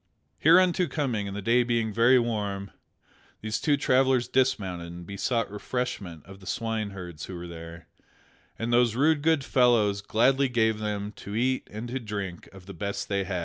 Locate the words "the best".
12.65-13.09